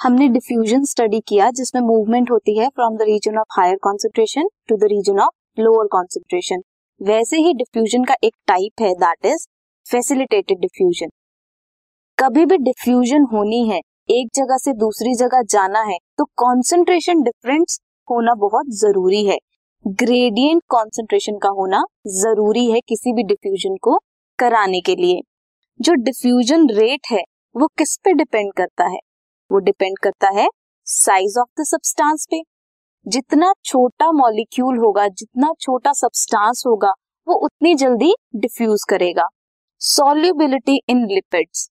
हमने 0.00 0.26
diffusion 0.28 0.84
study 0.84 1.18
किया, 1.28 1.50
जिसमें 1.50 1.80
मूवमेंट 1.82 2.30
होती 2.30 2.56
है 2.58 2.68
from 2.68 2.96
the 2.96 3.02
region 3.02 3.36
of 3.38 3.46
higher 3.56 3.76
concentration 3.82 4.46
to 4.68 4.76
the 4.76 4.84
region 4.84 5.18
of 5.20 5.60
lower 5.60 5.86
concentration 5.86 6.62
वैसे 7.00 7.36
ही 7.38 7.52
डिफ्यूजन 7.54 8.04
का 8.04 8.14
एक 8.24 8.32
टाइप 8.48 8.82
है 8.82 8.92
दैट 8.96 9.26
इज़ 9.26 9.46
फैसिलिटेटेड 9.86 10.58
डिफ्यूजन 10.60 11.08
कभी 12.18 12.44
भी 12.46 12.56
डिफ्यूजन 12.60 13.26
होनी 13.32 13.66
है, 13.68 13.80
एक 14.10 14.28
जगह 14.34 14.56
से 14.58 14.72
दूसरी 14.76 15.14
जगह 15.14 15.42
जाना 15.50 15.82
है 15.82 15.98
तो 16.18 16.24
कॉन्सेंट्रेशन 16.36 17.22
डिफरेंस 17.22 17.78
होना 18.08 18.34
बहुत 18.38 18.72
ज़रूरी 18.76 19.24
है। 19.26 19.38
ग्रेडियंट 19.84 20.62
कॉन्सेंट्रेशन 20.68 21.38
का 21.38 21.48
होना 21.58 21.82
ज़रूरी 22.14 22.70
है 22.70 22.80
किसी 22.88 23.12
भी 23.12 23.22
डिफ्यूजन 23.24 23.76
को 23.82 23.98
कराने 24.38 24.80
के 24.80 24.96
लिए। 24.96 25.20
जो 25.80 25.94
डिफ्यूजन 26.00 26.68
रेट 26.70 27.06
है, 27.10 27.22
वो 27.54 27.66
किस 27.78 27.96
पे 28.04 28.12
डिपेंड 28.14 28.52
करता 28.54 28.86
है? 28.86 28.98
वो 29.52 29.58
डिपेंड 29.58 29.98
करता 29.98 30.28
है 30.28 30.48
साइज़ 30.84 31.38
ऑफ़ 31.40 31.60
द 31.60 31.64
सब्सटेंस 31.64 32.26
पे। 32.30 32.42
जितना 33.08 33.52
छोटा 33.64 34.12
मॉलिक्यूल 34.12 34.78
होगा, 34.78 35.08
जितना 35.08 35.52
छोटा 35.60 35.92
सब्सटेंस 35.92 36.62
होगा, 36.66 36.90
वो 37.28 37.34
उतनी 37.34 37.74
जल्दी 37.74 38.14
डिफ्यूज 38.36 38.80
करेगा। 38.88 39.28
सॉल्युबिलिटी 39.78 40.80
इन 40.88 41.06
लिपिड्स 41.06 41.70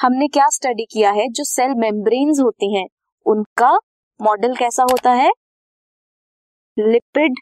हमने 0.00 0.28
क्या 0.28 0.48
स्टडी 0.48 0.84
किया 0.84 1.10
है? 1.10 1.28
जो 1.28 1.44
सेल 1.44 1.74
मेम्ब्रेन्स 1.74 2.40
होती 2.40 2.74
हैं, 2.78 2.86
उनका 3.26 3.76
मॉडल 4.22 4.56
कैसा 4.56 4.82
होता 4.82 5.10
है? 5.10 5.30
लिपिड 6.78 7.34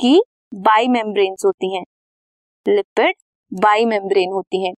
की 0.00 0.22
बाई 0.54 0.88
मेम्ब्रेन्स 0.88 1.44
होती 1.44 1.76
हैं। 1.76 1.84
लिपिड 2.68 3.14
बाई 3.54 3.84
मेम्ब्रेन 3.84 4.32
होती 4.32 4.66
हैं। 4.66 4.74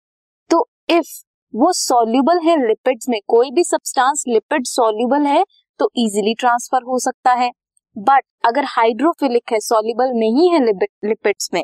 तो 0.50 0.68
इफ़ 0.88 1.24
वो 1.54 1.72
सॉल्युबल 1.72 2.38
है 2.38 2.56
लिपिड्स 2.58 3.08
में। 3.08 3.18
कोई 3.28 3.50
भी 3.50 3.62
सब्सटेंस 3.64 4.24
लिपिड 4.28 4.66
सॉल्युबल 4.66 5.26
है 5.26 5.42
तो 5.80 5.88
इजीली 5.96 6.34
ट्रांसफ़र 6.34 6.82
हो 6.82 6.98
सकता 6.98 7.32
है। 7.32 7.50
बट 7.96 8.24
अगर 8.46 8.64
हाइड्रोफिलिक 8.68 9.52
है 9.52 9.58
सॉल्युबल 9.60 10.12
नहीं 10.14 10.50
है 10.50 10.60
लिपिड्स 10.60 11.48
में 11.54 11.62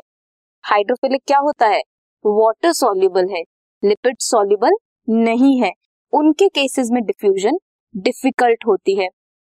हाइड्रोफिलिक 0.63 1.21
क्या 1.27 1.37
होता 1.37 1.67
है? 1.67 1.81
वाटर 2.25 2.71
सॉल्युबल 2.73 3.29
है। 3.31 3.41
लिपिड 3.83 4.17
सॉल्युबल 4.19 4.75
नहीं 5.07 5.59
है। 5.61 5.71
उनके 6.13 6.47
केसेस 6.49 6.89
में 6.91 7.03
डिफ्यूजन 7.03 7.57
डिफ़िकल्ट 7.95 8.65
होती 8.67 8.95
है। 8.95 9.07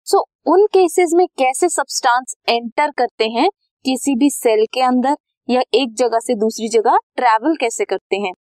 सो 0.07 0.17
so, 0.17 0.53
उन 0.53 0.65
केसेस 0.67 1.11
में 1.13 1.25
कैसे 1.37 1.69
सब्सटेंस 1.69 2.35
एंटर 2.49 2.91
करते 2.91 3.29
हैं? 3.29 3.49
किसी 3.85 4.15
भी 4.15 4.29
सेल 4.29 4.65
के 4.73 4.81
अंदर 4.81 5.15
या 5.49 5.61
एक 5.73 5.93
जगह 5.93 6.19
से 6.19 6.35
दूसरी 6.35 6.69
जगह 6.69 6.97
ट्रैवल 7.15 7.55
कैसे 7.55 7.85
करते 7.85 8.15
हैं? 8.15 8.31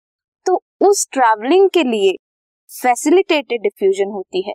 उस 0.83 1.07
ट्रैवलिंग 1.11 1.69
के 1.69 1.83
लिए 1.83 2.11
फैसिलिटेटेड 2.69 3.61
डिफ्यूजन 3.61 4.11
होती 4.11 4.41
है। 4.47 4.53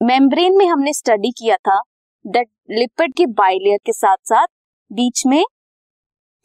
मेम्ब्रेन 0.00 0.56
में 0.56 0.66
हमने 0.66 0.92
स्टडी 0.92 1.30
किया 1.30 1.56
था 1.56 1.80
दैट 2.24 2.48
लिपिड 2.70 3.14
के 3.14 3.26
बाइलेयर 3.26 3.78
के 3.86 3.92
साथ 3.92 4.16
साथ 4.28 4.46
बीच 4.90 5.22
में 5.26 5.44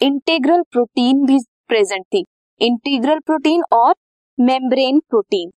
इंटीग्रल 0.01 0.61
प्रोटीन 0.61 1.25
भी 1.25 1.37
प्रेजेंट 1.67 2.05
थी। 2.05 2.23
इंटीग्रल 2.61 3.19
प्रोटीन 3.19 3.63
और 3.73 3.95
मेम्ब्रेन 4.37 4.99
प्रोटीन 4.99 5.51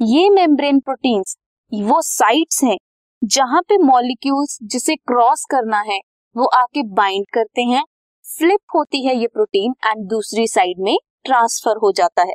ये 0.00 0.28
मेम्ब्रेन 0.30 0.80
प्रोटीन्स 0.80 1.36
वो 1.72 2.00
साइट्स 2.02 2.62
हैं 2.64 2.76
जहाँ 3.22 3.60
पे 3.62 3.76
मॉलिक्यूल्स 3.78 4.58
जिसे 4.62 4.94
क्रॉस 4.96 5.44
करना 5.50 5.80
है, 5.80 5.98
वो 6.36 6.44
आके 6.46 6.82
बाइंड 6.94 7.24
करते 7.34 7.62
हैं। 7.62 7.82
फ्लिप 8.24 8.60
होती 8.74 9.04
है 9.06 9.16
ये 9.16 9.26
प्रोटीन 9.26 9.74
एंड 9.86 10.08
दूसरी 10.08 10.46
साइड 10.46 10.78
में 10.78 10.96
ट्रांसफ़र 11.28 11.76
हो 11.82 11.92
जाता 11.92 12.22
है। 12.22 12.34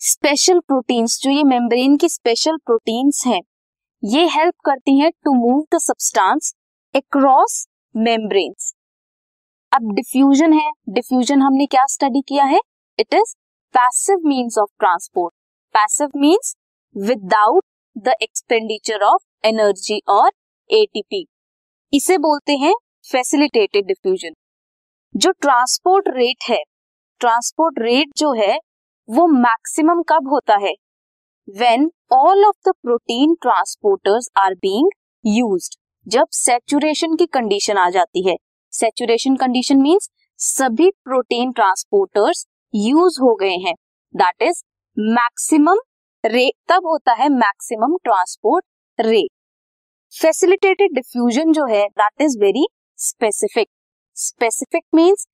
स्पेशल 0.00 0.58
प्रोटीन्स 0.60 1.18
जो 1.22 1.30
ये 1.30 1.42
मेम्ब्रेन 1.44 1.96
की 1.96 2.08
स्पेशल 2.08 2.56
प्रोटीन्स 2.66 3.26
हैं, 3.26 3.40
ये 4.02 4.26
हेल्प 4.30 4.54
करती 4.64 4.98
हैं 4.98 5.10
to 5.24 5.32
move 5.34 5.62
the 5.74 5.78
substance 5.80 6.54
across 6.94 7.66
membranes 7.94 8.72
अब 9.72 9.92
डिफ्यूजन 9.94 10.52
है। 10.52 10.70
डिफ्यूजन 10.90 11.42
हमने 11.42 11.66
क्या 11.66 11.84
स्टडी 11.88 12.20
किया 12.28 12.44
है? 12.44 12.60
It 12.98 13.14
is 13.14 13.34
passive 13.74 14.28
means 14.28 14.58
of 14.58 14.70
transport 14.78 15.34
passive 15.74 16.10
means 16.16 16.54
without 16.96 17.64
the 17.96 18.14
expenditure 18.22 19.02
of 19.04 19.46
energy 19.46 20.00
और 20.08 20.30
एटीपी 20.70 21.24
इसे 21.92 22.18
बोलते 22.18 22.56
हैं 22.56 22.74
फैसिलिटेटेड 23.06 23.86
डिफ्यूजन 23.86 24.34
जो 25.14 25.30
ट्रांसपोर्ट 25.32 26.08
रेट 26.16 26.50
है 26.50 26.62
ट्रांसपोर्ट 27.20 27.78
रेट 27.78 28.08
जो 28.16 28.32
है, 28.32 28.58
वो 29.08 29.26
मैक्सिमम 29.28 30.02
कब 30.02 30.28
होता 30.28 30.56
है? 30.56 30.72
When 31.48 31.90
all 32.12 32.44
of 32.44 32.68
the 32.68 32.72
protein 32.82 33.34
transporters 33.34 34.28
are 34.38 34.54
being 34.54 34.90
use 35.24 35.68
जब 36.06 36.26
सेचुरेशन 36.32 37.14
की 37.16 37.26
कंडीशन 37.26 37.78
आ 37.78 37.88
जाती 37.90 38.28
है। 38.28 38.36
सेचुरेशन 38.72 39.36
कंडीशन 39.36 39.80
मीन्स 39.82 40.08
सभी 40.40 40.90
प्रोटीन 41.04 41.52
ट्रांसपोर्टर्स 41.52 42.44
यूज़ 42.74 43.20
हो 43.22 43.34
गए 43.34 43.56
हैं। 43.56 43.74
दैट 44.14 44.42
इज़ 44.42 44.62
मैक्सिमम 44.96 45.78
रेट 46.24 46.52
तब 46.68 46.86
होता 46.86 47.12
है 47.12 47.28
maximum 47.28 47.96
transport 48.04 48.64
rate 48.98 49.30
facilitated 50.12 50.94
diffusion 50.94 51.52
जो 51.52 51.66
है 51.66 51.86
that 51.98 52.22
is 52.22 52.38
very 52.40 52.66
specific 52.98 53.68
specific 54.16 54.84
means 54.94 55.26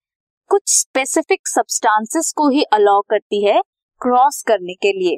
कुछ 0.55 0.63
स्पेसिफिक 0.71 1.49
सब्सटेंसेस 1.49 2.33
को 2.37 2.49
ही 2.49 2.63
अलाउ 2.63 3.01
करती 3.01 3.45
है 3.45 3.61
क्रॉस 4.01 4.43
करने 4.43 4.75
के 4.75 4.93
लिए। 4.93 5.17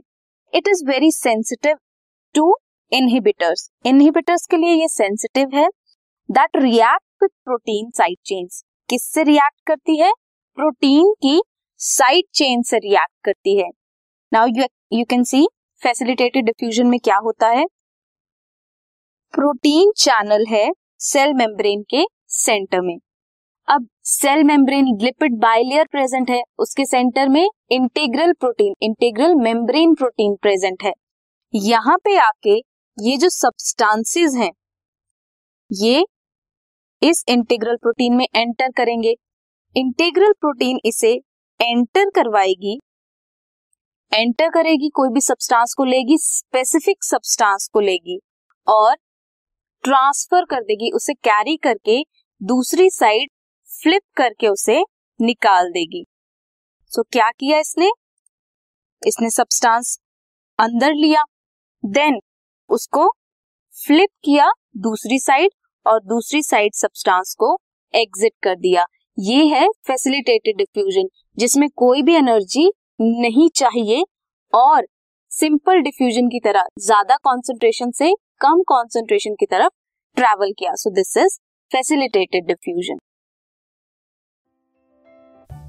It 0.54 0.68
is 0.68 0.82
very 0.86 1.10
sensitive 1.12 1.76
to 2.34 2.56
inhibitors 2.92 3.68
inhibitors 3.86 4.46
के 4.46 4.56
लिए 4.56 4.72
ये 4.72 4.88
सेंसिटिव 4.88 5.50
है। 5.54 5.66
That 6.28 6.56
react 6.56 7.22
with 7.22 7.28
protein 7.44 7.90
side 7.90 8.16
chains 8.26 8.62
किससे 8.90 9.22
रिएक्ट 9.22 9.60
करती 9.66 9.98
है? 10.00 10.12
प्रोटीन 10.58 11.12
की 11.22 11.40
साइड 11.80 12.24
चेन 12.34 12.62
से 12.62 12.78
रिएक्ट 12.78 13.24
करती 13.24 13.58
है। 13.58 13.68
Now 14.32 14.46
you 14.46 14.66
you 14.92 15.04
can 15.04 15.24
see 15.24 15.46
facilitated 15.82 16.44
diffusion 16.44 16.86
में 16.86 17.00
क्या 17.00 17.16
होता 17.16 17.48
है? 17.48 17.66
प्रोटीन 19.34 19.92
चैनल 19.96 20.46
है 20.46 20.70
सेल 21.00 21.34
मेम्ब्रेन 21.34 21.82
के 21.90 22.06
सेंटर 22.28 22.80
में। 22.80 22.96
अब 23.68 23.86
cell 24.04 24.42
membrane 24.44 24.86
lipid 24.96 25.38
bilayer 25.40 25.86
present 25.86 26.28
है। 26.30 26.42
उसके 26.58 26.84
सेंटर 26.84 27.28
में 27.28 27.48
integral 27.72 28.32
protein 28.32 28.74
integral 28.82 29.34
membrane 29.36 29.94
protein 29.94 30.34
present 30.42 30.82
है। 30.82 30.92
यहाँ 31.54 31.96
पे 32.04 32.16
आके 32.18 32.54
ये 32.98 33.16
जो 33.16 33.28
सब्सटेंसेस 33.30 34.34
हैं, 34.36 34.50
ये 35.70 36.04
इस 37.02 37.24
इंटीग्रल 37.28 37.76
प्रोटीन 37.76 38.14
में 38.14 38.26
एंटर 38.26 38.70
करेंगे। 38.76 39.14
इंटीग्रल 39.76 40.32
प्रोटीन 40.32 40.78
इसे 40.84 41.12
एंटर 41.60 42.10
करवाएगी। 42.10 42.78
एंटर 44.12 44.50
करेगी, 44.50 44.88
कोई 44.88 45.08
भी 45.08 45.20
सब्सटेंस 45.22 45.74
को 45.76 45.84
लेगी 45.84 46.18
स्पेसिफिक 46.20 47.04
सब्सटेंस 47.04 47.68
को 47.72 47.80
लेगी 47.82 48.18
और 48.66 48.94
ट्रांसफ़र 49.84 50.44
कर 50.44 50.62
देगी, 50.62 50.90
उसे 50.90 51.14
कैरी 51.14 51.56
करके 51.58 52.02
दूसरी 52.40 52.90
साइड 52.92 53.30
फ्लिप 53.76 54.02
करके 54.16 54.48
उसे 54.48 54.82
निकाल 55.20 55.70
देगी। 55.70 56.04
सो 56.92 57.02
so, 57.02 57.08
क्या 57.12 57.30
किया 57.30 57.58
इसने? 57.58 57.90
इसने 59.02 59.30
सब्सटेंस 59.30 59.98
अंदर 60.58 60.92
लिया 60.94 61.22
देन 61.84 62.20
उसको 62.70 63.08
फ्लिप 63.76 64.10
किया 64.24 64.50
दूसरी 64.78 65.18
साइड 65.20 65.50
और 65.86 66.00
दूसरी 66.04 66.42
साइड 66.42 66.74
सब्सटेंस 66.74 67.34
को 67.38 67.56
एग्जिट 67.94 68.32
कर 68.42 68.54
दिया। 68.56 68.84
ये 69.18 69.44
है 69.46 69.66
फैसिलिटेटेड 69.86 70.56
डिफ्यूजन 70.56 71.08
जिसमें 71.38 71.68
कोई 71.76 72.02
भी 72.02 72.14
एनर्जी 72.14 72.70
नहीं 73.00 73.48
चाहिए 73.54 74.02
और 74.52 74.86
सिंपल 75.30 75.80
डिफ्यूजन 75.82 76.28
की 76.28 76.40
तरह 76.40 76.66
ज़्यादा 76.80 77.16
कॉन्सेंट्रेशन 77.24 77.90
से 77.90 78.12
कम 78.40 78.62
कॉन्सेंट्रेशन 78.68 79.34
की 79.40 79.46
तरफ़ 79.46 79.72
ट्रेवल 80.16 80.52
किया। 80.58 80.74
So 80.74 80.90
this 80.92 81.16
is 81.16 81.38
facilitated 81.70 82.46
diffusion 82.46 82.98